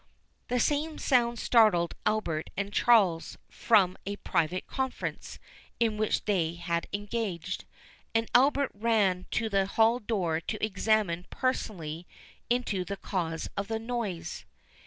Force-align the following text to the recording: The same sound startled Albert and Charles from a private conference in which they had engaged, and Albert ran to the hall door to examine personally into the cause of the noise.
The 0.47 0.59
same 0.59 0.97
sound 0.97 1.37
startled 1.37 1.93
Albert 2.07 2.49
and 2.57 2.73
Charles 2.73 3.37
from 3.49 3.95
a 4.03 4.15
private 4.15 4.65
conference 4.65 5.37
in 5.79 5.95
which 5.97 6.25
they 6.25 6.55
had 6.55 6.87
engaged, 6.91 7.65
and 8.15 8.27
Albert 8.33 8.71
ran 8.73 9.27
to 9.29 9.47
the 9.47 9.67
hall 9.67 9.99
door 9.99 10.41
to 10.41 10.65
examine 10.65 11.27
personally 11.29 12.07
into 12.49 12.83
the 12.83 12.97
cause 12.97 13.47
of 13.55 13.67
the 13.67 13.77
noise. 13.77 14.43